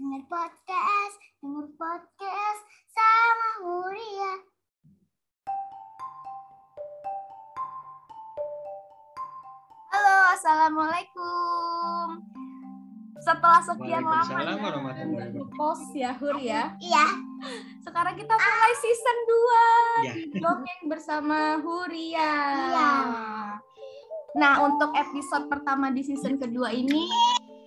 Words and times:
Dengar 0.00 0.24
podcast, 0.32 1.16
dengar 1.44 1.68
podcast 1.76 2.60
sama 2.88 3.48
Huria. 3.60 4.32
Halo, 9.92 10.16
assalamualaikum. 10.32 12.06
Setelah 13.20 13.60
sekian 13.60 14.00
lama 14.00 14.40
ya, 14.40 15.28
post 15.52 15.92
ya 15.92 16.16
Hur 16.16 16.40
ya. 16.40 16.72
Iya. 16.80 17.06
Sekarang 17.84 18.16
kita 18.16 18.32
mulai 18.32 18.72
season 18.80 19.18
2 19.28 20.08
Ya. 20.08 20.14
dongeng 20.40 20.82
bersama 20.88 21.60
Huria. 21.60 22.32
Iya. 22.72 22.92
Nah, 24.32 24.54
untuk 24.64 24.96
episode 24.96 25.52
pertama 25.52 25.92
di 25.92 26.00
season 26.00 26.40
kedua 26.40 26.72
ini 26.72 27.04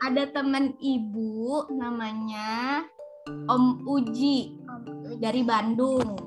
ada 0.04 0.28
teman 0.36 0.76
ibu 0.84 1.64
namanya 1.72 2.84
Om 3.48 3.88
Uji 3.88 4.52
dari 5.24 5.48
Bandung 5.48 6.20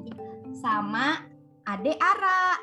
sama 0.57 1.21
Ade 1.69 1.93
Ara. 2.01 2.57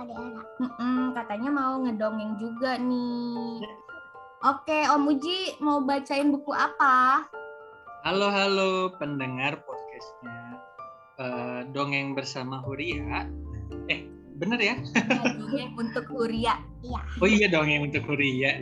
Ada 0.00 0.12
anak. 0.16 0.46
Mm-mm, 0.60 1.12
katanya 1.12 1.50
mau 1.52 1.76
ngedongeng 1.84 2.40
juga 2.40 2.80
nih. 2.80 3.60
Oke, 4.48 4.80
Om 4.88 5.12
Uji 5.12 5.60
mau 5.60 5.84
bacain 5.84 6.32
buku 6.32 6.56
apa? 6.56 7.28
Halo 8.08 8.32
halo 8.32 8.96
pendengar 8.96 9.60
podcastnya 9.60 10.56
Eh, 11.16 11.60
dongeng 11.72 12.12
bersama 12.12 12.60
Huria. 12.60 13.24
Eh 13.88 14.05
bener 14.36 14.60
ya? 14.60 14.74
Dongeng 15.36 15.72
untuk 15.74 16.04
Huria. 16.12 16.60
Oh 17.18 17.28
iya 17.28 17.48
dongeng 17.48 17.88
untuk 17.88 18.04
Huria. 18.06 18.52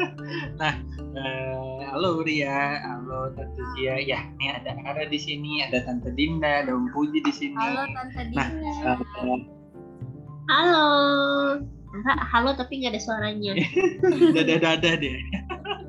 nah 0.60 0.74
eh, 1.18 1.78
halo 1.90 2.22
Huria, 2.22 2.80
halo 2.80 3.34
Tante 3.34 3.62
Zia. 3.74 3.98
Ya 3.98 4.22
ini 4.38 4.46
ada 4.54 4.72
Ara 4.86 5.04
di 5.10 5.18
sini, 5.18 5.66
ada 5.66 5.82
Tante 5.82 6.14
Dinda, 6.14 6.62
ada 6.64 6.70
Om 6.72 6.88
Puji 6.94 7.20
di 7.26 7.32
sini. 7.34 7.56
Halo 7.58 7.84
Tante 7.90 8.22
Nah, 8.32 8.48
Dina. 8.48 8.92
eh, 8.94 9.40
Halo. 10.46 10.86
Enggak, 11.90 12.18
halo 12.28 12.50
tapi 12.54 12.82
nggak 12.82 12.94
ada 12.94 13.02
suaranya. 13.02 13.52
dada-dada 14.36 14.90
deh. 14.94 15.16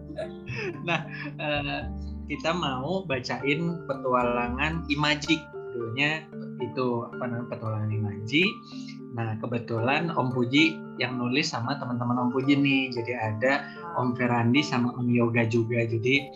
nah, 0.88 1.06
eh, 1.38 1.80
kita 2.28 2.52
mau 2.58 3.06
bacain 3.06 3.62
petualangan 3.86 4.88
Imaji. 4.90 5.38
Judulnya 5.78 6.26
itu 6.58 7.06
apa 7.14 7.24
namanya 7.30 7.48
petualangan 7.54 7.92
Imaji. 7.94 8.44
Nah, 9.18 9.34
kebetulan 9.42 10.14
Om 10.14 10.30
Puji 10.30 10.78
yang 11.02 11.18
nulis 11.18 11.50
sama 11.50 11.74
teman-teman 11.82 12.30
Om 12.30 12.30
Puji 12.30 12.54
nih. 12.54 12.94
Jadi 12.94 13.18
ada 13.18 13.66
Om 13.98 14.14
Ferandi 14.14 14.62
sama 14.62 14.94
Om 14.94 15.10
Yoga 15.10 15.42
juga. 15.50 15.82
Jadi 15.82 16.30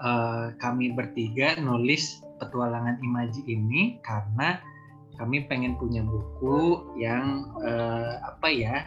eh, 0.00 0.46
kami 0.56 0.96
bertiga 0.96 1.60
nulis 1.60 2.24
petualangan 2.40 2.96
Imaji 3.04 3.44
ini 3.44 4.00
karena 4.00 4.56
kami 5.20 5.44
pengen 5.44 5.76
punya 5.76 6.00
buku 6.00 6.88
yang 6.96 7.52
eh, 7.60 8.16
apa 8.24 8.48
ya 8.48 8.80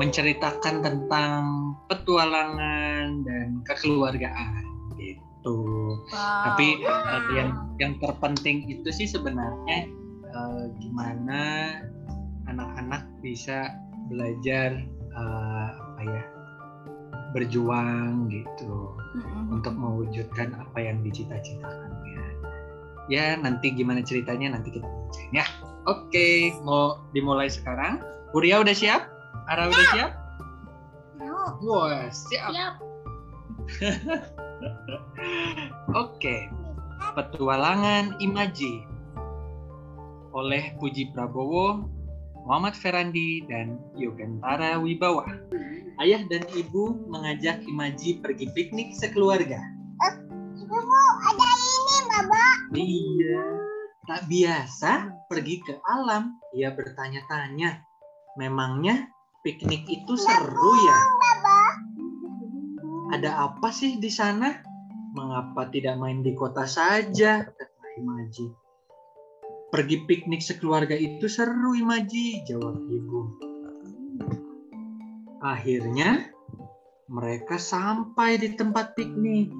menceritakan 0.00 0.80
tentang 0.80 1.76
petualangan 1.92 3.28
dan 3.28 3.60
kekeluargaan 3.68 4.64
gitu. 4.96 5.58
Wow. 6.08 6.44
Tapi 6.48 6.80
eh, 6.80 7.22
yang 7.36 7.76
yang 7.76 7.92
terpenting 8.00 8.72
itu 8.72 8.88
sih 8.88 9.04
sebenarnya 9.04 9.84
eh, 10.32 10.64
gimana 10.80 11.76
anak-anak 12.50 13.06
bisa 13.22 13.74
belajar 14.10 14.82
eh, 15.14 15.68
apa 15.70 16.02
ya 16.02 16.22
berjuang 17.30 18.26
gitu 18.26 18.90
Mm-mm. 19.14 19.54
untuk 19.54 19.74
mewujudkan 19.78 20.50
apa 20.58 20.78
yang 20.82 20.98
dicita-citakannya. 21.06 22.26
Ya 23.06 23.38
nanti 23.38 23.70
gimana 23.74 24.02
ceritanya 24.02 24.58
nanti 24.58 24.74
kita 24.74 24.86
bacain 24.86 25.30
ya. 25.34 25.46
Oke, 25.86 26.54
mau 26.62 27.00
dimulai 27.14 27.48
sekarang? 27.48 28.02
Kuria 28.34 28.62
udah 28.62 28.74
siap? 28.74 29.02
Ara 29.50 29.70
udah 29.70 29.86
siap? 29.94 30.10
Mau. 31.18 31.58
Wah, 31.66 32.06
siap. 32.10 32.50
Siap. 32.54 32.74
Oke, 36.02 36.46
petualangan 37.16 38.18
Imaji 38.22 38.86
oleh 40.30 40.78
Puji 40.78 41.10
Prabowo, 41.10 41.90
Muhammad 42.50 42.74
Ferandi, 42.74 43.46
dan 43.46 43.78
Yogantara 43.94 44.74
Wibawa. 44.82 45.22
Ayah 46.02 46.26
dan 46.26 46.42
ibu 46.58 46.98
mengajak 47.06 47.62
Imaji 47.62 48.18
pergi 48.18 48.50
piknik 48.50 48.90
sekeluarga. 48.90 49.62
Ibu 50.58 50.74
ada 51.30 51.46
ini, 51.46 51.96
Baba. 52.10 52.46
Iya, 52.74 53.46
tak 54.02 54.26
biasa 54.26 55.14
pergi 55.30 55.62
ke 55.62 55.78
alam. 55.86 56.42
Ia 56.50 56.74
bertanya-tanya, 56.74 57.86
memangnya 58.34 59.06
piknik 59.46 59.86
itu 59.86 60.18
seru 60.18 60.72
ya? 60.74 60.98
Baba. 61.22 61.60
Ada 63.14 63.46
apa 63.46 63.70
sih 63.70 64.02
di 64.02 64.10
sana? 64.10 64.58
Mengapa 65.14 65.70
tidak 65.70 66.02
main 66.02 66.26
di 66.26 66.34
kota 66.34 66.66
saja? 66.66 67.46
Kata 67.46 67.86
Imaji. 67.94 68.59
Pergi 69.70 70.02
piknik 70.02 70.42
sekeluarga 70.42 70.98
itu 70.98 71.30
seru 71.30 71.78
Imaji, 71.78 72.42
jawab 72.42 72.74
ibu. 72.90 73.20
Akhirnya 75.38 76.26
mereka 77.06 77.54
sampai 77.54 78.42
di 78.42 78.58
tempat 78.58 78.98
piknik. 78.98 79.54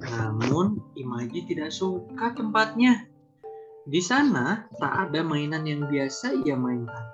Namun 0.00 0.80
Imaji 0.96 1.44
tidak 1.52 1.68
suka 1.68 2.32
tempatnya. 2.32 3.04
Di 3.84 4.00
sana 4.00 4.64
tak 4.80 5.12
ada 5.12 5.20
mainan 5.20 5.68
yang 5.68 5.84
biasa 5.84 6.40
ia 6.40 6.56
mainkan. 6.56 7.04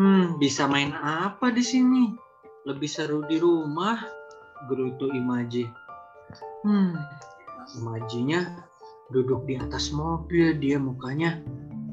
Hmm, 0.00 0.40
bisa 0.40 0.64
main 0.64 0.96
apa 0.96 1.52
di 1.52 1.60
sini? 1.60 2.16
Lebih 2.64 2.88
seru 2.88 3.28
di 3.28 3.36
rumah, 3.36 4.00
gerutu 4.72 5.12
Imaji. 5.12 5.68
Hmm, 6.64 6.96
Imajinya 7.76 8.69
duduk 9.10 9.46
di 9.46 9.58
atas 9.58 9.90
mobil, 9.90 10.54
dia 10.56 10.78
mukanya 10.78 11.42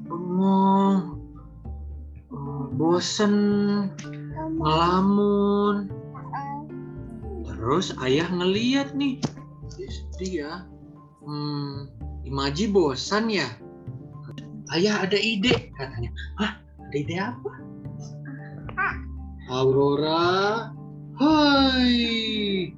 bengong, 0.06 1.18
eh, 2.32 2.66
bosen, 2.78 3.36
ngelamun. 4.58 5.90
Terus 7.46 7.92
ayah 8.06 8.30
ngeliat 8.32 8.94
nih, 8.94 9.20
dia, 10.18 10.66
hmm, 11.26 11.90
Imaji 12.28 12.68
bosan 12.68 13.32
ya? 13.32 13.48
Ayah 14.76 15.08
ada 15.08 15.16
ide, 15.16 15.72
katanya. 15.80 16.12
Hah, 16.36 16.60
ada 16.60 16.96
ide 17.00 17.16
apa? 17.16 17.52
Aurora, 19.48 20.76
hai. 21.24 22.76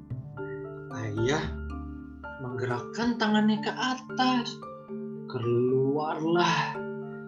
Ayah 0.94 1.59
menggerakkan 2.60 3.16
tangannya 3.16 3.64
ke 3.64 3.72
atas. 3.72 4.60
Keluarlah 5.32 6.76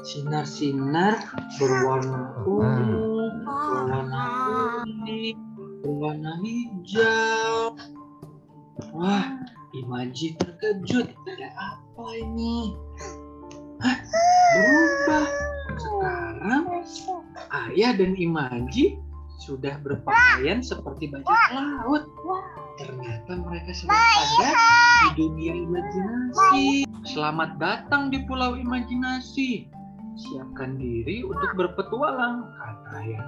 sinar-sinar 0.03 1.23
berwarna 1.55 2.35
ungu, 2.43 3.31
berwarna 3.47 4.23
kuning, 4.83 5.39
berwarna 5.87 6.35
hijau. 6.43 7.79
Wah, 8.91 9.39
Imaji 9.71 10.35
terkejut. 10.35 11.15
Ada 11.23 11.49
apa 11.55 12.05
ini? 12.19 12.75
Hah, 13.79 13.97
berubah. 14.51 15.27
Sekarang 15.79 16.63
Ayah 17.71 17.95
dan 17.95 18.19
Imaji 18.19 18.99
sudah 19.39 19.79
berpakaian 19.79 20.59
seperti 20.59 21.07
bajak 21.07 21.55
laut. 21.55 22.03
Ternyata 22.79 23.31
mereka 23.35 23.71
sedang 23.75 23.99
ada 23.99 24.49
di 24.55 25.09
dunia 25.19 25.53
imajinasi. 25.55 26.87
Selamat 27.03 27.59
datang 27.59 28.07
di 28.07 28.23
Pulau 28.23 28.55
Imajinasi. 28.55 29.67
Siapkan 30.15 30.79
diri 30.79 31.25
untuk 31.25 31.51
berpetualang, 31.57 32.47
kata 32.55 32.91
Ayah. 33.03 33.25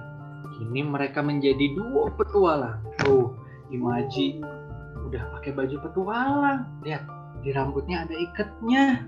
Kini 0.56 0.86
mereka 0.86 1.20
menjadi 1.20 1.76
duo 1.76 2.08
petualang. 2.14 2.80
Tuh, 3.02 3.34
Imaji 3.68 4.40
udah 5.10 5.22
pakai 5.36 5.50
baju 5.52 5.76
petualang. 5.82 6.60
Lihat, 6.86 7.04
di 7.42 7.50
rambutnya 7.52 8.06
ada 8.08 8.14
ikatnya. 8.14 9.04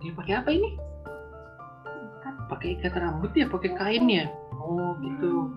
Dia 0.00 0.12
pakai 0.16 0.34
apa 0.40 0.50
ini? 0.50 0.70
Pakai 2.50 2.74
ikat 2.80 2.98
rambut 2.98 3.30
ya, 3.38 3.46
pakai 3.46 3.70
kain 3.78 4.06
ya. 4.10 4.26
Oh 4.58 4.98
gitu. 4.98 5.54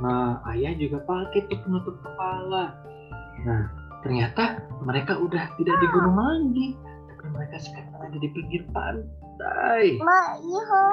Nah, 0.00 0.40
ayah 0.54 0.72
juga 0.78 1.04
pakai 1.04 1.44
tuh 1.52 1.60
penutup 1.60 2.00
kepala. 2.00 2.91
Nah, 3.42 3.66
ternyata 4.06 4.62
mereka 4.86 5.18
udah 5.18 5.50
tidak 5.58 5.76
di 5.82 5.86
gunung 5.90 6.18
lagi, 6.18 6.66
tapi 7.10 7.26
mereka 7.34 7.56
sekarang 7.58 7.94
ada 7.98 8.18
di 8.18 8.28
pinggir 8.30 8.62
pantai. 8.70 9.98
Iya. 9.98 10.86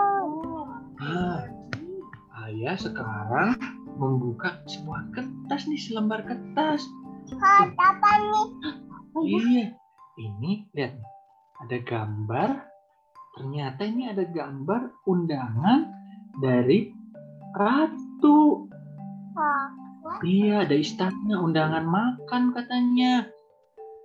Nah, 0.99 1.41
ayah 2.49 2.77
sekarang 2.77 3.53
membuka 3.99 4.57
sebuah 4.65 5.13
kertas 5.13 5.69
nih, 5.69 5.77
selembar 5.77 6.25
kertas. 6.25 6.81
Hot 7.37 7.69
apa 7.77 8.11
nih? 8.17 8.47
Iya, 9.19 9.65
ini 10.17 10.65
lihat 10.73 10.97
ada 11.61 11.77
gambar. 11.85 12.49
Ternyata 13.37 13.81
ini 13.85 14.09
ada 14.09 14.25
gambar 14.25 15.05
undangan 15.05 15.85
dari 16.41 16.89
ratu. 17.53 18.65
Wah, 19.37 19.69
Iya, 20.19 20.67
ada 20.67 20.75
istana 20.75 21.39
undangan 21.39 21.85
makan 21.87 22.51
katanya. 22.51 23.27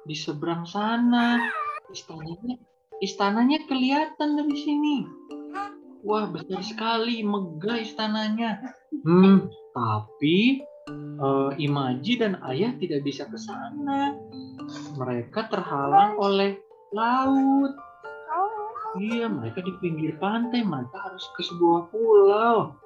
Di 0.06 0.14
seberang 0.14 0.62
sana. 0.69 1.43
Istananya 1.90 2.55
istananya 3.02 3.58
kelihatan 3.66 4.38
dari 4.38 4.56
sini. 4.56 4.96
Wah, 6.05 6.28
besar 6.28 6.61
sekali, 6.61 7.25
megah 7.25 7.81
istananya. 7.81 8.61
Hmm, 9.02 9.49
tapi 9.72 10.61
eh, 11.19 11.50
Imaji 11.58 12.12
dan 12.20 12.38
Ayah 12.44 12.76
tidak 12.76 13.02
bisa 13.02 13.25
ke 13.26 13.40
sana. 13.40 14.14
Mereka 15.00 15.49
terhalang 15.49 16.20
oleh 16.20 16.61
laut. 16.93 17.72
Iya, 18.94 19.26
mereka 19.26 19.58
di 19.58 19.75
pinggir 19.82 20.14
pantai, 20.22 20.62
mereka 20.62 20.94
harus 21.02 21.26
ke 21.34 21.43
sebuah 21.43 21.90
pulau. 21.90 22.78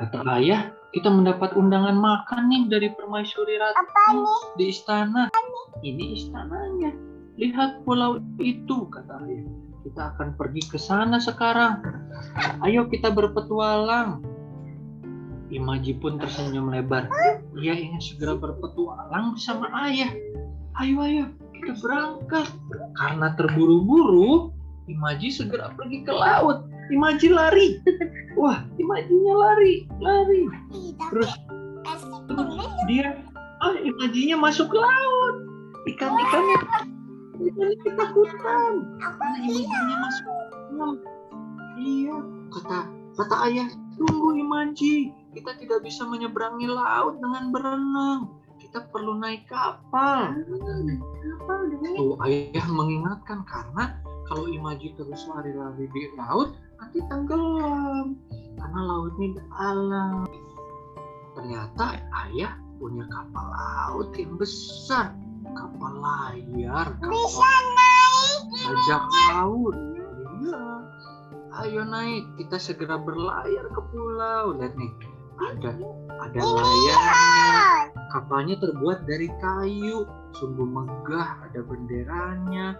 Kata 0.00 0.24
ayah, 0.40 0.72
kita 0.96 1.12
mendapat 1.12 1.52
undangan 1.52 1.92
makan 1.92 2.48
nih 2.48 2.72
dari 2.72 2.88
permaisuri 2.96 3.60
ratu 3.60 3.84
apa 3.84 4.04
nih? 4.16 4.40
di 4.56 4.64
istana. 4.72 5.28
Ini 5.84 6.04
istananya. 6.16 6.88
Lihat 7.36 7.84
pulau 7.84 8.16
itu, 8.40 8.88
kata 8.88 9.20
ayah. 9.28 9.44
Kita 9.84 10.16
akan 10.16 10.40
pergi 10.40 10.64
ke 10.64 10.80
sana 10.80 11.20
sekarang. 11.20 11.84
Ayo 12.64 12.88
kita 12.88 13.12
berpetualang. 13.12 14.24
Imaji 15.52 16.00
pun 16.00 16.16
tersenyum 16.16 16.72
lebar. 16.72 17.12
Ia 17.60 17.76
ingin 17.76 18.00
segera 18.00 18.32
berpetualang 18.40 19.36
bersama 19.36 19.68
ayah. 19.84 20.08
Ayo, 20.80 20.96
ayo, 21.04 21.24
kita 21.60 21.76
berangkat. 21.76 22.48
Karena 22.96 23.36
terburu-buru, 23.36 24.48
Imaji 24.88 25.28
segera 25.28 25.68
pergi 25.76 26.08
ke 26.08 26.14
laut. 26.14 26.64
Imaji 26.90 27.28
lari. 27.34 27.68
Wah, 28.38 28.62
Imajinya 28.76 29.34
lari, 29.34 29.74
lari. 29.98 30.42
Terus 31.10 31.32
dia 32.86 33.18
ah 33.64 33.74
imajinya 33.80 34.36
masuk 34.38 34.70
ke 34.70 34.78
laut. 34.78 35.36
Ikan 35.90 36.12
ikannya 36.14 36.58
ikannya 37.40 37.76
ketakutan. 37.82 38.72
Imajinya 39.42 39.96
masuk 40.04 40.26
laut. 40.76 40.98
Iya 41.76 42.16
kata 42.54 42.78
kata 43.18 43.36
ayah 43.50 43.68
tunggu 43.98 44.38
imaji. 44.38 45.10
Kita 45.34 45.52
tidak 45.58 45.84
bisa 45.84 46.06
menyeberangi 46.06 46.70
laut 46.70 47.18
dengan 47.18 47.50
berenang. 47.50 48.20
Kita 48.56 48.86
perlu 48.94 49.18
naik 49.18 49.50
kapal. 49.50 50.32
Tuh 51.96 52.16
ayah 52.24 52.66
mengingatkan 52.70 53.44
karena 53.44 53.98
kalau 54.26 54.46
imaji 54.50 54.94
terus 54.94 55.26
lari-lari 55.30 55.86
di 55.90 56.02
laut 56.18 56.56
nanti 56.80 56.98
tenggelam. 57.08 58.16
Karena 58.56 58.80
lautnya 58.84 59.28
dalam. 59.36 60.24
Ternyata 61.36 62.00
ayah 62.28 62.56
punya 62.80 63.04
kapal 63.08 63.46
laut 63.52 64.10
yang 64.16 64.34
besar. 64.40 65.12
Kapal 65.46 65.94
layar 66.02 66.90
kapal 66.98 67.12
Bisa 67.12 67.50
naik. 67.76 68.40
bajak 68.66 69.02
laut. 69.30 69.76
Iya. 70.42 70.64
Ayo 71.56 71.82
naik 71.88 72.24
kita 72.36 72.56
segera 72.60 73.00
berlayar 73.00 73.64
ke 73.72 73.80
pulau. 73.94 74.56
Lihat 74.58 74.74
nih 74.76 74.92
ada 75.36 75.70
ada 76.20 76.40
layarnya. 76.40 77.24
kapalnya 78.12 78.56
terbuat 78.60 79.04
dari 79.08 79.28
kayu. 79.40 80.04
Sungguh 80.36 80.68
megah 80.68 81.48
ada 81.48 81.60
benderanya 81.64 82.76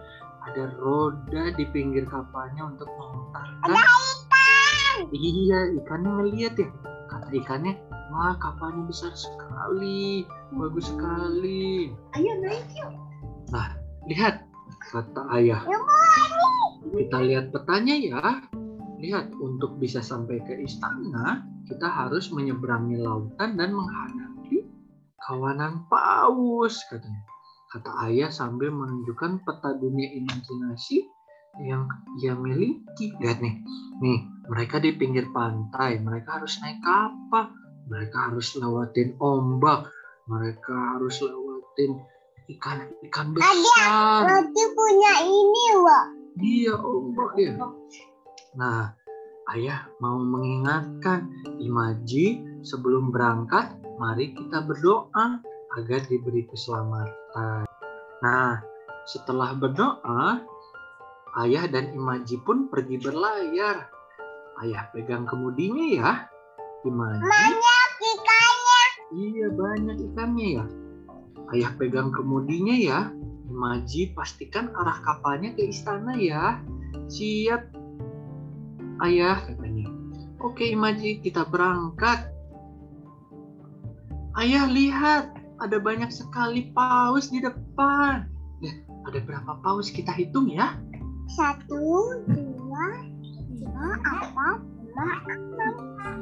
ada 0.47 0.71
roda 0.79 1.43
di 1.55 1.65
pinggir 1.75 2.07
kapalnya 2.07 2.71
untuk 2.71 2.87
memutarkan 2.87 3.75
iya 5.13 5.59
ikannya 5.77 6.09
ngeliat 6.09 6.53
ya. 6.57 6.69
Kata 7.07 7.29
ikannya 7.29 7.77
wah 8.09 8.35
kapalnya 8.41 8.87
besar 8.89 9.13
sekali. 9.13 10.25
Bagus 10.55 10.89
sekali. 10.89 11.93
Ayo 12.17 12.33
naik 12.41 12.65
yuk. 12.73 12.91
lihat 14.09 14.47
kata 14.89 15.21
ayah. 15.37 15.61
Kita 16.87 17.17
lihat 17.21 17.53
petanya 17.53 17.95
ya. 17.99 18.41
Lihat 18.97 19.37
untuk 19.37 19.77
bisa 19.77 20.01
sampai 20.01 20.41
ke 20.41 20.57
istana 20.65 21.45
kita 21.67 21.85
harus 21.85 22.31
menyeberangi 22.31 22.97
lautan 22.97 23.59
dan 23.59 23.75
menghadapi 23.75 24.65
kawanan 25.27 25.83
paus 25.91 26.79
katanya 26.87 27.36
kata 27.77 28.09
ayah 28.09 28.33
sambil 28.33 28.73
menunjukkan 28.73 29.45
peta 29.45 29.77
dunia 29.77 30.09
imajinasi 30.17 31.05
yang 31.61 31.85
ia 32.17 32.33
miliki. 32.33 33.13
Lihat 33.21 33.37
nih 33.37 33.61
nih 34.01 34.19
mereka 34.49 34.81
di 34.81 34.97
pinggir 34.97 35.29
pantai 35.29 36.01
mereka 36.01 36.41
harus 36.41 36.57
naik 36.65 36.81
kapal 36.81 37.53
mereka 37.87 38.33
harus 38.33 38.57
lewatin 38.57 39.13
ombak 39.21 39.85
mereka 40.25 40.97
harus 40.97 41.21
lewatin 41.21 42.01
ikan 42.57 42.89
ikan 43.11 43.27
besar. 43.35 44.23
Nanti 44.23 44.63
punya 44.71 45.13
ini, 45.23 45.65
Wak. 45.83 46.05
dia 46.37 46.73
ombak 46.73 47.31
ya 47.37 47.53
nah 48.57 48.93
ayah 49.53 49.85
mau 50.01 50.17
mengingatkan 50.17 51.29
Imaji 51.61 52.41
sebelum 52.65 53.13
berangkat 53.13 53.77
mari 54.01 54.33
kita 54.33 54.65
berdoa 54.65 55.41
agar 55.77 56.01
diberi 56.09 56.47
keselamatan 56.49 57.66
nah 58.23 58.61
setelah 59.07 59.53
berdoa 59.53 60.41
ayah 61.45 61.65
dan 61.69 61.93
Imaji 61.93 62.41
pun 62.43 62.67
pergi 62.67 62.97
berlayar 62.99 63.87
ayah 64.65 64.89
pegang 64.91 65.29
kemudinya 65.29 65.85
ya 65.85 66.11
Imaji 66.85 67.25
Banyak 67.25 67.91
ikannya. 67.99 68.83
Iya 69.07 69.47
banyak 69.51 69.97
ikannya 70.11 70.47
ya. 70.61 70.65
Ayah 71.55 71.71
pegang 71.75 72.09
kemudinya 72.13 72.75
ya. 72.75 72.99
Imaji 73.47 74.11
pastikan 74.15 74.71
arah 74.75 74.99
kapalnya 75.03 75.55
ke 75.55 75.67
istana 75.67 76.15
ya. 76.19 76.59
Siap. 77.07 77.71
Ayah 79.03 79.37
katanya. 79.47 79.87
Oke 80.43 80.69
Imaji 80.69 81.23
kita 81.23 81.47
berangkat. 81.47 82.29
Ayah 84.37 84.69
lihat 84.69 85.33
ada 85.57 85.77
banyak 85.81 86.09
sekali 86.13 86.69
paus 86.73 87.33
di 87.33 87.41
depan. 87.41 88.29
Ya, 88.61 88.73
ada 89.09 89.19
berapa 89.21 89.51
paus 89.61 89.89
kita 89.89 90.13
hitung 90.13 90.49
ya? 90.49 90.77
Satu, 91.33 92.23
dua, 92.29 92.85
tiga, 93.21 93.87
empat, 93.99 94.59
lima, 94.63 95.07
enam. 95.27 95.73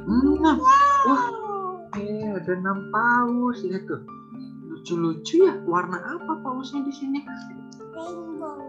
Enam. 0.08 0.56
Wah, 0.60 0.84
Wow. 1.06 1.96
eh 2.00 2.34
ada 2.34 2.52
enam 2.58 2.90
paus. 2.90 3.62
Lihat 3.62 3.86
tuh. 3.86 4.02
Lucu-lucu 4.72 5.46
ya. 5.46 5.54
Warna 5.64 6.00
apa 6.02 6.42
pausnya 6.42 6.82
di 6.84 6.94
sini? 6.94 7.20
Rainbow. 7.96 8.60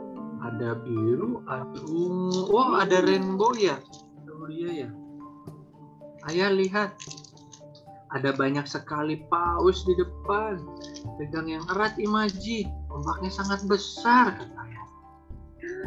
ada 0.45 0.79
biru, 0.79 1.43
ada 1.51 1.81
ungu. 1.91 2.47
Wah, 2.55 2.87
ada 2.87 3.03
rainbow 3.03 3.51
ya? 3.59 3.83
Oh 4.31 4.47
iya 4.47 4.87
ya. 4.87 4.89
Ayah 6.31 6.55
lihat. 6.55 6.95
Ada 8.17 8.33
banyak 8.33 8.65
sekali 8.65 9.21
paus 9.29 9.85
di 9.85 9.93
depan. 10.01 10.57
Pegang 11.21 11.53
yang 11.53 11.65
erat 11.77 12.01
Imaji. 12.01 12.65
Ombaknya 12.89 13.29
sangat 13.29 13.69
besar 13.69 14.33
kata 14.33 14.57
ayah. 14.57 14.87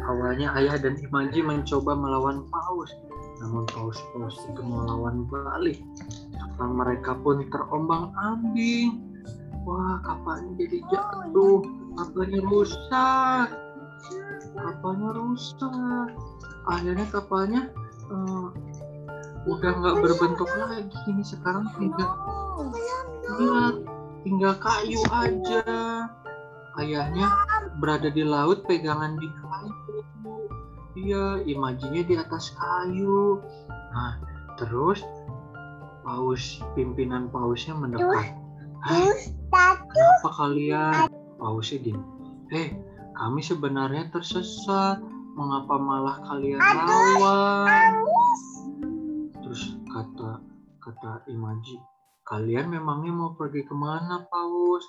Awalnya 0.06 0.54
ayah 0.54 0.78
dan 0.78 0.94
Imaji 1.02 1.42
mencoba 1.42 1.98
melawan 1.98 2.46
paus. 2.46 2.94
Namun 3.42 3.66
paus-paus 3.66 4.36
itu 4.46 4.62
melawan 4.62 5.26
balik. 5.26 5.82
Kapal 6.38 6.70
mereka 6.70 7.18
pun 7.18 7.42
terombang 7.50 8.14
ambing. 8.14 9.10
Wah, 9.66 9.98
kapalnya 10.06 10.54
jadi 10.54 10.78
jatuh. 10.86 11.66
Kapalnya 11.98 12.40
rusak 12.46 13.50
kapalnya 14.56 15.10
rusak 15.14 16.08
akhirnya 16.68 17.06
kapalnya 17.08 17.62
eh, 18.10 18.46
udah 19.48 19.70
nggak 19.72 19.96
berbentuk 20.04 20.48
lagi 20.56 20.96
ini 21.08 21.24
sekarang 21.24 21.64
tinggal 21.80 22.10
lihat 23.40 23.74
tinggal 24.20 24.54
kayu 24.60 25.00
aja 25.08 25.64
ayahnya 26.76 27.26
berada 27.80 28.12
di 28.12 28.20
laut 28.20 28.68
pegangan 28.68 29.16
di 29.16 29.28
kayu 29.40 29.74
iya 31.00 31.26
imajinya 31.48 32.02
di 32.04 32.14
atas 32.20 32.52
kayu 32.58 33.40
nah 33.96 34.20
terus 34.60 35.00
paus 36.10 36.58
pimpinan 36.74 37.30
pausnya 37.30 37.76
mendekat. 37.76 38.34
Kenapa 39.86 40.30
kalian? 40.34 41.06
Pausnya 41.38 41.78
gini. 41.78 42.02
Eh, 42.50 42.74
kami 43.14 43.40
sebenarnya 43.44 44.10
tersesat. 44.10 44.98
Mengapa 45.38 45.78
malah 45.78 46.18
kalian 46.26 46.58
lawan? 46.58 47.92
Kata 51.00 51.24
Imaji, 51.32 51.80
kalian 52.28 52.76
memangnya 52.76 53.08
mau 53.08 53.32
pergi 53.32 53.64
ke 53.64 53.72
mana, 53.72 54.20
Paus? 54.28 54.84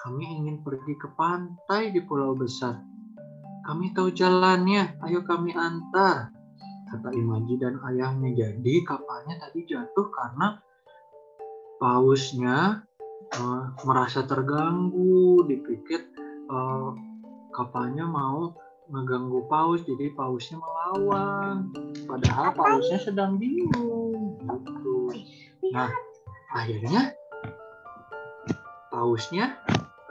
Kami 0.00 0.40
ingin 0.40 0.64
pergi 0.64 0.96
ke 0.96 1.12
pantai 1.12 1.92
di 1.92 2.00
pulau 2.00 2.32
besar. 2.32 2.80
kami 3.68 3.92
tahu 3.92 4.16
jalannya. 4.16 4.96
Ayo 5.04 5.20
kami 5.28 5.52
antar. 5.52 6.32
Kata 6.88 7.12
Imaji 7.12 7.60
dan 7.60 7.76
ayahnya. 7.84 8.32
Jadi 8.32 8.80
kapalnya 8.80 9.44
tadi 9.44 9.68
jatuh 9.68 10.08
karena 10.08 10.56
pausnya 11.76 12.88
eh, 13.36 13.64
merasa 13.84 14.24
terganggu. 14.24 15.44
Dipikir 15.44 16.00
eh, 16.48 16.90
kapalnya 17.52 18.08
mau 18.08 18.56
ngeganggu 18.88 19.44
paus, 19.52 19.84
jadi 19.84 20.16
pausnya 20.16 20.56
melawan. 20.56 21.76
Padahal 22.08 22.56
pausnya 22.56 22.96
sedang 23.04 23.36
bingung. 23.36 24.40
Gitu. 24.40 24.92
Nah, 25.72 25.88
akhirnya 26.52 27.16
pausnya 28.92 29.56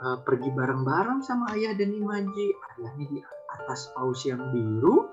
eh, 0.02 0.18
pergi 0.26 0.50
bareng-bareng 0.50 1.22
sama 1.22 1.54
ayah 1.54 1.78
dan 1.78 1.94
Imaji. 1.94 2.46
Ayahnya 2.74 3.06
di 3.06 3.18
atas 3.54 3.94
paus 3.94 4.26
yang 4.26 4.42
biru, 4.50 5.06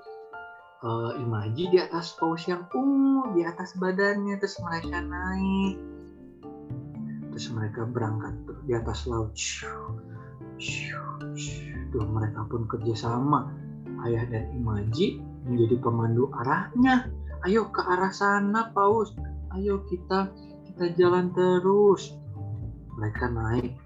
eh, 0.82 1.22
Imaji 1.22 1.64
di 1.70 1.78
atas 1.78 2.18
paus 2.18 2.50
yang 2.50 2.66
ungu, 2.74 3.38
di 3.38 3.46
atas 3.46 3.78
badannya. 3.78 4.42
Terus 4.42 4.58
mereka 4.66 4.98
naik. 5.06 5.78
Terus 7.30 7.48
mereka 7.54 7.86
berangkat 7.86 8.34
di 8.66 8.74
atas 8.74 9.06
laut. 9.06 9.38
Tuh 11.94 12.06
mereka 12.10 12.42
pun 12.50 12.66
kerjasama. 12.66 13.54
Ayah 14.02 14.26
dan 14.26 14.50
Imaji 14.58 15.22
menjadi 15.46 15.78
pemandu 15.78 16.34
arahnya. 16.34 17.06
Ayo 17.46 17.70
ke 17.72 17.80
arah 17.86 18.12
sana, 18.12 18.74
paus. 18.74 19.14
Ayo 19.58 19.82
kita 19.90 20.30
kita 20.70 20.86
jalan 20.96 21.34
terus. 21.34 22.14
Mereka 23.00 23.32
naik, 23.32 23.80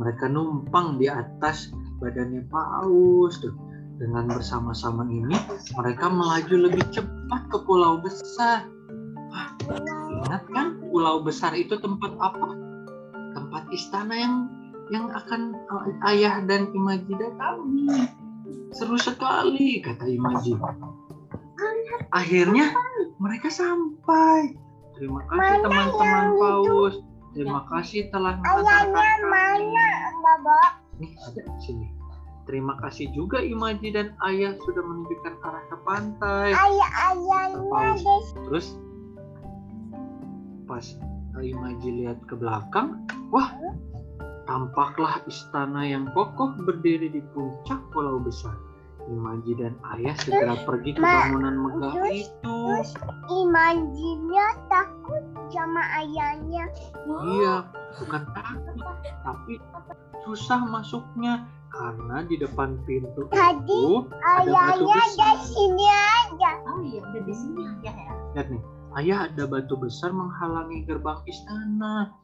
mereka 0.00 0.24
numpang 0.26 0.96
di 0.96 1.06
atas 1.06 1.70
badannya 2.00 2.48
paus 2.48 3.38
tuh. 3.38 3.54
Dengan 3.94 4.26
bersama-sama 4.26 5.06
ini, 5.06 5.38
mereka 5.78 6.10
melaju 6.10 6.66
lebih 6.66 6.82
cepat 6.90 7.46
ke 7.46 7.58
pulau 7.62 8.02
besar. 8.02 8.66
Hah, 9.30 9.48
ingat 10.26 10.42
kan, 10.50 10.82
pulau 10.90 11.22
besar 11.22 11.54
itu 11.54 11.78
tempat 11.78 12.10
apa? 12.18 12.58
Tempat 13.38 13.70
istana 13.70 14.14
yang 14.18 14.34
yang 14.90 15.06
akan 15.14 15.54
uh, 15.70 16.10
ayah 16.10 16.42
dan 16.42 16.74
Imaji 16.74 17.12
datangi. 17.14 18.10
Seru 18.74 18.98
sekali, 18.98 19.78
kata 19.78 20.10
Imaji. 20.10 20.58
Akhirnya 22.10 22.74
mereka 23.22 23.46
sampai. 23.46 24.63
Terima 24.94 25.20
kasih 25.26 25.56
teman-teman 25.62 26.26
paus. 26.38 26.94
Terima 27.34 27.60
kasih 27.66 28.00
telah 28.14 28.38
mengantarkan 28.38 29.20
kami. 29.26 30.54
Nih 31.02 31.12
ada 31.18 31.40
di 31.42 31.60
sini. 31.66 31.86
Terima 32.44 32.76
kasih 32.78 33.08
juga 33.16 33.40
Imaji 33.40 33.88
dan 33.90 34.12
Ayah 34.20 34.52
sudah 34.62 34.84
menunjukkan 34.84 35.34
arah 35.42 35.64
ke 35.66 35.76
pantai. 35.88 36.48
Ayah-ayahnya 36.52 37.58
Paus. 37.72 38.04
di 38.04 38.36
Terus 38.46 38.66
pas 40.68 40.86
Imaji 41.40 42.04
lihat 42.04 42.22
ke 42.30 42.38
belakang, 42.38 43.02
wah 43.34 43.50
tampaklah 44.46 45.18
istana 45.26 45.82
yang 45.82 46.06
kokoh 46.14 46.54
berdiri 46.62 47.10
di 47.10 47.18
puncak 47.34 47.80
pulau 47.90 48.22
besar. 48.22 48.54
Imaji 49.04 49.52
dan 49.60 49.76
Ayah 49.84 50.16
segera 50.16 50.54
pergi 50.64 50.96
ke 50.96 51.00
bangunan 51.00 51.54
megah 51.60 51.92
terus- 51.92 52.24
itu. 52.24 52.56
terus 52.64 52.90
Imajinya 53.28 54.46
takut 54.68 55.24
sama 55.52 55.82
ayahnya. 56.00 56.64
Iya, 57.04 57.54
bukan 58.00 58.22
takut, 58.32 58.76
tapi 59.20 59.60
susah 60.24 60.60
masuknya 60.64 61.44
karena 61.68 62.24
di 62.24 62.40
depan 62.40 62.80
pintu 62.88 63.28
Tadi 63.28 63.66
itu 63.66 64.08
ada 64.24 64.46
batu 64.46 64.88
ayahnya 64.88 64.98
besar. 65.04 65.36
di 65.36 65.46
sini 65.52 65.86
aja. 65.90 66.50
Oh 66.64 66.80
iya, 66.80 67.00
udah 67.02 67.22
di 67.24 67.34
sini 67.34 67.60
aja 67.60 67.90
ya. 67.92 68.12
Lihat 68.34 68.46
nih, 68.48 68.62
ayah 69.02 69.18
ada 69.28 69.44
batu 69.44 69.74
besar 69.76 70.10
menghalangi 70.12 70.86
gerbang 70.86 71.20
istana. 71.26 72.14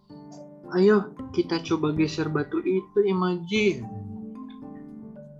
Ayo 0.71 1.11
kita 1.35 1.59
coba 1.67 1.91
geser 1.93 2.31
batu 2.31 2.63
itu, 2.63 2.99
Imaji. 3.03 3.83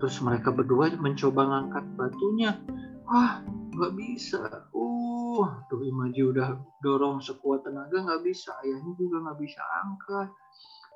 Terus 0.01 0.17
mereka 0.25 0.49
berdua 0.49 0.89
mencoba 0.97 1.45
ngangkat 1.45 1.85
batunya. 1.93 2.57
Wah, 3.05 3.45
nggak 3.77 3.93
bisa. 3.93 4.41
Uh, 4.73 5.45
tuh 5.69 5.85
Imaji 5.85 6.25
udah 6.25 6.57
dorong 6.81 7.21
sekuat 7.21 7.61
tenaga 7.61 8.01
nggak 8.01 8.25
bisa. 8.25 8.49
Ayahnya 8.65 8.97
juga 8.97 9.29
nggak 9.29 9.37
bisa 9.37 9.61
angkat. 9.85 10.33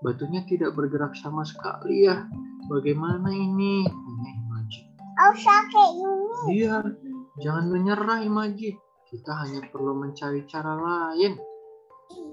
Batunya 0.01 0.41
tidak 0.49 0.73
bergerak 0.73 1.13
sama 1.21 1.45
sekali 1.45 2.09
ya. 2.09 2.25
Bagaimana 2.65 3.29
ini? 3.29 3.85
Tanya 3.85 4.31
Imaji. 4.41 4.81
Oh 5.21 5.35
sakit 5.37 5.89
ini. 6.01 6.65
Iya, 6.65 6.81
jangan 7.45 7.65
menyerah 7.69 8.25
Imaji. 8.25 8.73
Kita 9.05 9.31
hanya 9.45 9.69
perlu 9.69 10.01
mencari 10.01 10.49
cara 10.49 10.73
lain. 10.81 11.37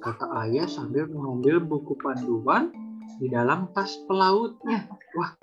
Kata 0.00 0.25
ayah 0.49 0.64
sambil 0.64 1.05
mengambil 1.05 1.61
buku 1.61 2.00
panduan 2.00 2.73
di 3.21 3.29
dalam 3.29 3.69
tas 3.76 3.93
pelautnya. 4.09 4.88
Wah, 5.14 5.37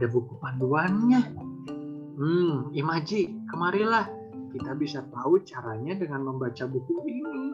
ada 0.00 0.08
buku 0.08 0.32
panduannya. 0.40 1.20
Hmm, 2.16 2.72
Imaji, 2.72 3.44
kemarilah. 3.52 4.08
Kita 4.48 4.72
bisa 4.72 5.04
tahu 5.12 5.44
caranya 5.44 5.92
dengan 6.00 6.24
membaca 6.24 6.64
buku 6.64 7.04
ini. 7.04 7.52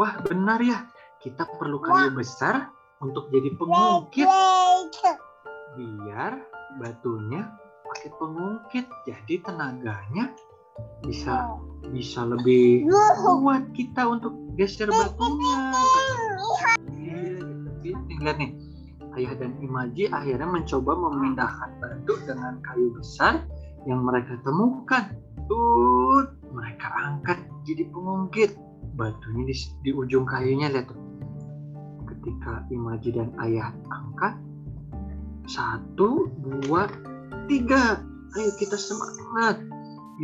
Wah, 0.00 0.16
benar 0.24 0.64
ya. 0.64 0.88
Kita 1.20 1.44
perlu 1.60 1.76
kayu 1.84 2.08
besar 2.16 2.72
untuk 3.04 3.28
jadi 3.28 3.52
pengungkit 3.60 4.28
biar 5.74 6.38
batunya 6.78 7.50
pakai 7.82 8.10
pengungkit 8.16 8.86
jadi 9.04 9.34
tenaganya 9.42 10.30
bisa 11.02 11.58
bisa 11.90 12.22
lebih 12.24 12.86
kuat 13.42 13.66
kita 13.74 14.06
untuk 14.06 14.32
geser 14.54 14.88
batunya 14.88 15.58
lihat 18.24 18.40
nih 18.40 18.56
ayah 19.18 19.34
dan 19.38 19.56
Imaji 19.62 20.10
akhirnya 20.10 20.48
mencoba 20.48 20.92
memindahkan 20.94 21.70
batu 21.78 22.14
dengan 22.26 22.58
kayu 22.62 22.92
besar 22.96 23.42
yang 23.84 24.02
mereka 24.02 24.38
temukan 24.42 25.12
Tut, 25.44 26.40
mereka 26.56 26.88
angkat 26.94 27.38
jadi 27.68 27.84
pengungkit 27.92 28.56
batunya 28.96 29.50
di, 29.50 29.54
di 29.84 29.90
ujung 29.92 30.24
kayunya 30.24 30.72
lihat 30.72 30.88
tuh 30.88 31.00
ketika 32.08 32.64
Imaji 32.72 33.12
dan 33.12 33.28
ayah 33.44 33.74
angkat 33.92 34.40
satu, 35.44 36.32
dua, 36.40 36.88
tiga. 37.48 38.00
Ayo 38.34 38.50
kita 38.56 38.80
semangat. 38.80 39.60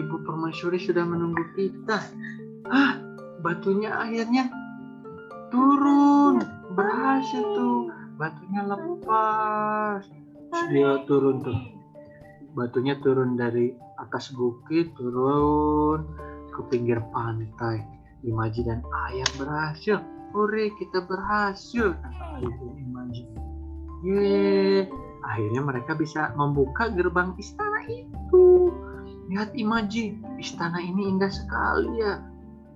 Ibu 0.01 0.25
Permaisuri 0.25 0.81
sudah 0.81 1.05
menunggu 1.05 1.45
kita. 1.55 1.99
Ah, 2.71 2.97
batunya 3.45 3.93
akhirnya 3.93 4.49
turun. 5.53 6.41
Berhasil 6.73 7.43
tuh. 7.43 8.00
Batunya 8.21 8.61
lepas. 8.69 10.05
Dia 10.69 11.01
turun 11.09 11.41
tuh. 11.41 11.57
Batunya 12.53 13.01
turun 13.01 13.41
dari 13.41 13.73
atas 13.97 14.37
bukit, 14.37 14.93
turun 14.93 16.05
ke 16.53 16.61
pinggir 16.69 17.01
pantai. 17.17 17.81
Imaji 18.21 18.69
dan 18.69 18.85
Ayah 19.09 19.25
berhasil. 19.41 20.05
Hore, 20.37 20.69
kita 20.77 21.09
berhasil. 21.09 21.97
Kata 21.97 22.45
Imaji. 22.77 23.25
Yeay, 24.05 24.85
akhirnya 25.25 25.65
mereka 25.65 25.97
bisa 25.97 26.37
membuka 26.37 26.93
gerbang 26.93 27.33
istana 27.41 27.89
itu. 27.89 28.69
Lihat 29.33 29.57
Imaji, 29.57 30.21
istana 30.37 30.77
ini 30.77 31.09
indah 31.09 31.33
sekali 31.33 32.05
ya. 32.05 32.21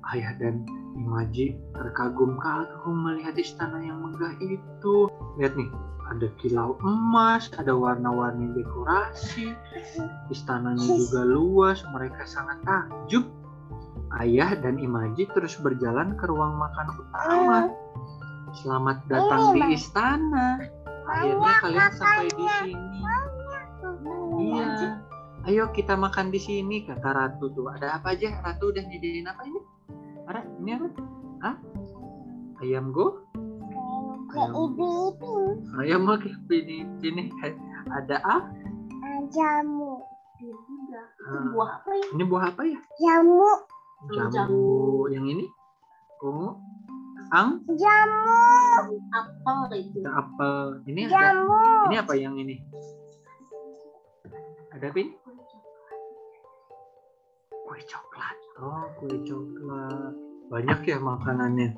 Ayah 0.08 0.32
dan 0.40 0.64
Imaji 0.94 1.58
terkagum-kagum 1.74 2.96
melihat 3.02 3.34
istana 3.34 3.82
yang 3.82 3.98
megah 3.98 4.34
itu. 4.38 5.10
Lihat 5.42 5.58
nih, 5.58 5.66
ada 6.06 6.30
kilau 6.38 6.78
emas, 6.86 7.50
ada 7.58 7.74
warna-warni 7.74 8.54
dekorasi. 8.54 9.50
Istananya 10.30 10.86
juga 10.86 11.26
luas, 11.26 11.82
mereka 11.90 12.22
sangat 12.22 12.62
takjub. 12.62 13.26
Ayah 14.14 14.54
dan 14.54 14.78
Imaji 14.78 15.26
terus 15.34 15.58
berjalan 15.58 16.14
ke 16.14 16.30
ruang 16.30 16.54
makan 16.54 16.86
utama. 16.94 17.58
Selamat 18.54 19.02
datang 19.10 19.58
di 19.58 19.74
istana. 19.74 20.62
Akhirnya 21.10 21.52
kalian 21.58 21.90
sampai 21.98 22.30
di 22.30 22.46
sini. 22.62 23.00
Iya. 24.38 25.02
Ayo 25.44 25.68
kita 25.74 25.98
makan 25.98 26.30
di 26.30 26.38
sini 26.38 26.86
kata 26.86 27.10
Ratu 27.10 27.50
tuh. 27.52 27.68
Ada 27.68 27.98
apa 27.98 28.14
aja? 28.14 28.38
Ratu 28.40 28.70
udah 28.70 28.80
nyediain 28.86 29.26
apa 29.26 29.42
ini? 29.44 29.60
Ada? 30.64 30.72
Ini 30.72 30.80
apa? 30.80 30.88
Hah? 31.44 31.56
Ayam 32.64 32.88
go? 32.88 33.20
Ayam 35.76 36.08
mau 36.08 36.16
ke 36.16 36.32
sini 36.48 36.88
sini. 37.04 37.28
Ada 37.92 38.16
apa? 38.24 38.48
Jamu. 39.28 40.00
Ah. 41.24 41.44
buah 41.52 41.70
apa 41.80 41.90
ya? 41.92 42.06
Ini 42.16 42.24
buah 42.24 42.44
apa 42.48 42.62
ya? 42.64 42.78
Jamu. 42.96 43.44
Jamu. 44.08 44.32
Jambu 44.32 44.64
yang 45.12 45.28
ini? 45.28 45.44
Ungu? 46.24 46.56
Ang? 47.28 47.60
Jamu. 47.68 48.40
Apel 49.12 49.84
itu. 49.84 50.00
Ada 50.00 50.12
apel. 50.16 50.64
Ini 50.88 51.00
ada. 51.08 51.12
Jamu. 51.12 51.60
Ini 51.92 51.96
apa 52.00 52.12
yang 52.16 52.34
ini? 52.40 52.56
Ada 54.72 54.88
apa 54.88 54.96
ini? 54.96 55.12
Kue 57.52 57.80
coklat. 57.84 58.36
Oh, 58.64 58.88
kue 58.96 59.12
coklat. 59.28 60.24
Banyak 60.54 60.86
ya 60.86 61.02
makanannya. 61.02 61.74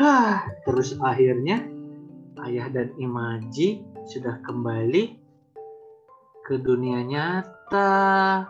Hah, 0.00 0.48
terus 0.64 0.96
akhirnya 0.96 1.60
ayah 2.48 2.72
dan 2.72 2.96
Imaji 2.96 3.84
sudah 4.08 4.40
kembali 4.48 5.20
ke 6.48 6.56
dunia 6.56 7.04
nyata. 7.04 8.48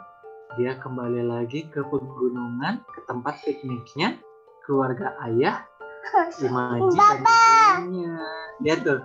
Dia 0.55 0.79
kembali 0.79 1.27
lagi 1.27 1.67
ke 1.75 1.83
pegunungan, 1.83 2.87
ke 2.87 3.03
tempat 3.11 3.43
pikniknya, 3.43 4.15
keluarga 4.63 5.19
ayah, 5.27 5.67
Imaji 6.47 6.95
dan 6.95 7.19
ibunya. 7.27 8.15
Lihat 8.63 8.81
tuh, 8.87 9.03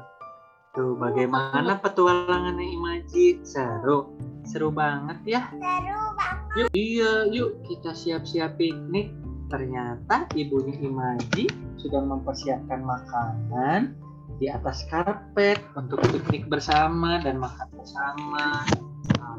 tuh 0.78 0.94
bagaimana 1.02 1.82
petualangannya 1.82 2.78
Imaji. 2.78 3.42
Seru, 3.42 4.14
seru 4.46 4.70
banget 4.70 5.18
ya. 5.26 5.42
Seru 5.50 6.14
banget. 6.14 6.39
Yuk, 6.58 6.70
iya, 6.74 7.30
yuk 7.30 7.62
kita 7.70 7.94
siap-siap 7.94 8.58
piknik. 8.58 9.14
Ternyata 9.50 10.30
ibunya 10.38 10.78
Imaji 10.78 11.50
sudah 11.82 12.02
mempersiapkan 12.06 12.86
makanan 12.86 13.98
di 14.38 14.46
atas 14.46 14.86
karpet 14.90 15.58
untuk 15.74 16.02
piknik 16.10 16.46
bersama 16.50 17.18
dan 17.22 17.42
makan 17.42 17.68
bersama. 17.74 18.66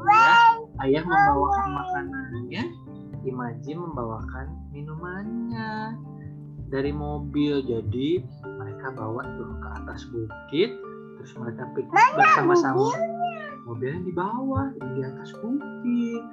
Ayah, 0.07 0.59
ayah 0.83 1.03
membawakan 1.07 1.67
makanannya, 1.79 2.63
Imaji 3.23 3.71
membawakan 3.75 4.45
minumannya 4.75 5.95
dari 6.67 6.91
mobil. 6.91 7.63
Jadi 7.63 8.23
mereka 8.43 8.91
bawa 8.91 9.23
tuh 9.35 9.51
ke 9.63 9.69
atas 9.83 10.01
bukit, 10.11 10.75
terus 11.19 11.31
mereka 11.39 11.71
piknik 11.71 12.07
bersama-sama. 12.19 12.91
Mobilnya 13.65 14.01
di 14.01 14.13
bawah, 14.13 14.67
di 14.73 15.01
atas 15.05 15.31
bukit. 15.37 16.23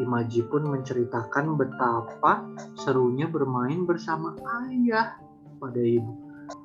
Imaji 0.00 0.40
pun 0.48 0.68
menceritakan 0.70 1.54
betapa 1.60 2.44
serunya 2.80 3.28
bermain 3.28 3.84
bersama 3.84 4.32
ayah 4.64 5.20
pada 5.60 5.80
ibu. 5.80 6.12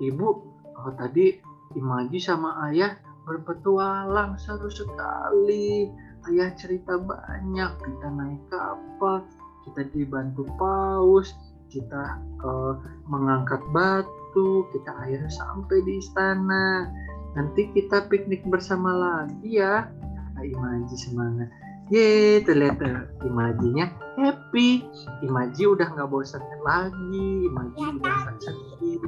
Ibu, 0.02 0.28
oh, 0.76 0.94
tadi 0.98 1.36
Imaji 1.76 2.24
sama 2.24 2.72
ayah 2.72 2.96
berpetualang 3.28 4.40
seru 4.40 4.72
sekali. 4.72 5.92
Ayah 6.30 6.56
cerita 6.56 6.96
banyak, 6.96 7.72
kita 7.84 8.08
naik 8.16 8.42
kapal, 8.48 9.28
kita 9.68 9.82
dibantu 9.92 10.48
paus, 10.56 11.36
kita 11.68 12.22
eh, 12.22 12.74
mengangkat 13.12 13.60
batu, 13.76 14.64
kita 14.72 14.90
akhirnya 14.94 15.30
sampai 15.30 15.84
di 15.84 16.00
istana. 16.00 16.88
Nanti 17.36 17.68
kita 17.76 18.08
piknik 18.08 18.48
bersama 18.48 18.96
lagi 18.96 19.60
ya. 19.60 19.90
Kata 20.36 20.52
Imaji 20.52 20.96
semangat. 21.00 21.48
Yeay, 21.88 22.44
terlihat 22.44 22.76
tuh 22.84 23.08
Imajinya 23.24 23.88
happy. 24.20 24.84
Imaji 25.24 25.64
udah 25.64 25.88
nggak 25.96 26.12
bosan 26.12 26.44
lagi. 26.60 27.48
Imaji 27.48 27.80
Ya, 27.80 27.88
udah 27.96 28.16
nggak 28.20 28.38
sedih. 28.44 29.00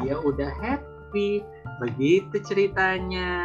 Dia 0.00 0.16
udah 0.16 0.48
happy. 0.64 1.44
Begitu 1.84 2.40
ceritanya. 2.40 3.36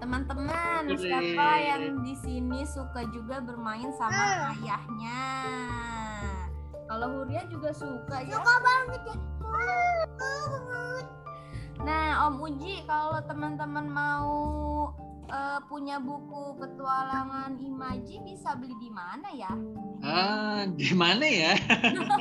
Teman-teman, 0.00 0.88
siapa 0.96 1.48
yang 1.60 2.00
di 2.00 2.16
sini 2.24 2.64
suka 2.64 3.04
juga 3.12 3.44
bermain 3.44 3.92
sama 4.00 4.56
ayahnya? 4.56 5.20
Kalau 6.88 7.12
Huria 7.12 7.44
juga 7.52 7.76
suka 7.76 8.24
ya. 8.24 8.40
Suka 8.40 8.54
banget 8.56 9.00
ya. 9.04 9.16
Nah, 11.82 12.30
Om 12.30 12.38
Uji, 12.38 12.86
kalau 12.86 13.18
teman-teman 13.26 13.86
mau 13.90 14.30
eh, 15.26 15.58
punya 15.66 15.98
buku 15.98 16.54
petualangan 16.62 17.58
Imaji 17.58 18.22
bisa 18.22 18.54
beli 18.54 18.76
di 18.78 18.90
mana 18.94 19.28
ya? 19.34 19.50
Ah, 20.04 20.62
gimana 20.78 21.24
ya? 21.26 21.58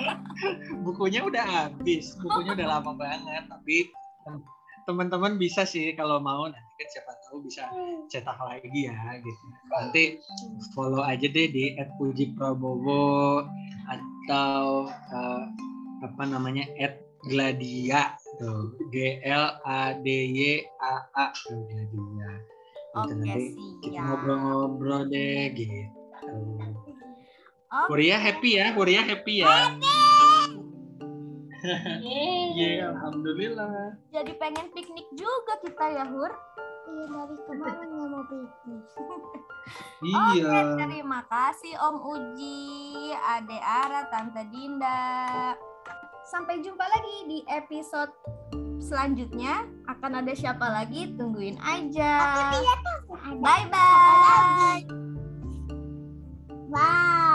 Bukunya 0.87 1.21
udah 1.21 1.45
habis. 1.45 2.15
Bukunya 2.17 2.57
udah 2.57 2.79
lama 2.79 2.97
banget. 2.97 3.45
Tapi 3.45 3.91
tem- 4.25 4.45
teman-teman 4.89 5.37
bisa 5.37 5.63
sih 5.63 5.93
kalau 5.93 6.17
mau 6.19 6.47
nanti 6.49 6.71
kan 6.79 6.87
siapa 6.89 7.11
tahu 7.27 7.45
bisa 7.45 7.63
cetak 8.09 8.39
lagi 8.39 8.89
ya 8.89 8.97
gitu. 9.21 9.45
Nanti 9.69 10.03
follow 10.73 11.03
aja 11.05 11.27
deh 11.27 11.47
di 11.47 11.75
@pujiprabowo 11.99 13.45
atau 13.87 14.87
eh, 14.89 15.43
apa 16.03 16.23
namanya 16.25 16.67
@gladia 17.27 18.15
tuh 18.39 18.73
G 18.89 19.19
L 19.25 19.45
A 19.65 19.93
D 19.99 20.07
Y 20.33 20.65
A 20.81 20.95
A 21.13 21.25
Gladia. 21.33 22.31
Gitu, 22.93 22.99
Oke, 23.01 23.13
nanti 23.17 23.45
kita 23.81 24.01
ngobrol-ngobrol 24.05 25.09
deh 25.09 25.49
gitu. 25.57 25.81
Oke. 27.73 27.89
Korea 27.89 28.21
happy 28.21 28.61
ya, 28.61 28.69
Korea 28.77 29.01
happy 29.01 29.41
ya. 29.41 29.73
Yeay. 32.05 32.53
Iya, 32.53 32.93
alhamdulillah. 32.93 33.97
Jadi 34.13 34.37
pengen 34.37 34.69
piknik 34.77 35.09
juga 35.17 35.57
kita 35.63 35.85
ya, 35.89 36.05
Hur. 36.05 36.29
Iya 36.83 37.05
dari 37.09 37.35
kemarin 37.49 37.89
nggak 37.89 38.09
mau 38.13 38.23
piknik. 38.29 38.85
Iya. 40.03 40.75
Oke, 40.75 40.75
terima 40.75 41.23
kasih 41.31 41.71
Om 41.79 41.95
Uji, 42.03 43.15
Ade 43.15 43.55
Ara, 43.63 44.11
Tante 44.11 44.43
Dinda. 44.51 45.55
Sampai 46.23 46.63
jumpa 46.63 46.87
lagi 46.87 47.15
di 47.27 47.39
episode 47.51 48.11
selanjutnya. 48.79 49.67
Akan 49.87 50.15
ada 50.19 50.31
siapa 50.31 50.63
lagi? 50.67 51.11
Tungguin 51.19 51.59
aja. 51.59 52.11
bye 53.39 53.65
bye. 53.67 54.81
Bye. 56.73 57.31